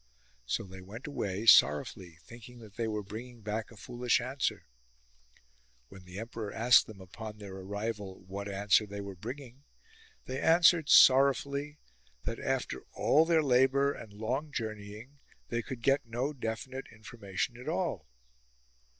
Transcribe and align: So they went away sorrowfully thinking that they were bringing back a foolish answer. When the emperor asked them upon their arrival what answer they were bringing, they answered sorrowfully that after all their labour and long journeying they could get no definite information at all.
So 0.47 0.63
they 0.63 0.81
went 0.81 1.05
away 1.05 1.45
sorrowfully 1.45 2.17
thinking 2.23 2.57
that 2.57 2.73
they 2.75 2.87
were 2.87 3.03
bringing 3.03 3.41
back 3.41 3.69
a 3.69 3.77
foolish 3.77 4.19
answer. 4.19 4.65
When 5.89 6.05
the 6.05 6.17
emperor 6.17 6.51
asked 6.51 6.87
them 6.87 6.99
upon 6.99 7.37
their 7.37 7.53
arrival 7.57 8.19
what 8.21 8.49
answer 8.49 8.87
they 8.87 8.99
were 8.99 9.13
bringing, 9.13 9.61
they 10.25 10.41
answered 10.41 10.89
sorrowfully 10.89 11.77
that 12.23 12.39
after 12.39 12.83
all 12.93 13.25
their 13.27 13.43
labour 13.43 13.93
and 13.93 14.11
long 14.11 14.51
journeying 14.51 15.19
they 15.49 15.61
could 15.61 15.83
get 15.83 16.03
no 16.03 16.33
definite 16.33 16.87
information 16.91 17.55
at 17.57 17.69
all. 17.69 18.07